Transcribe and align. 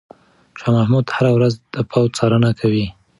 شاه 0.59 0.73
محمود 0.77 1.05
هره 1.15 1.31
ورځ 1.37 1.53
د 1.73 1.75
پوځ 1.89 2.07
څارنه 2.17 2.51
کوي. 2.59 2.85